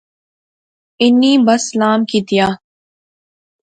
انی 1.01 1.31
بس 1.45 1.61
سلام 1.69 1.99
کیتیا 2.09 2.47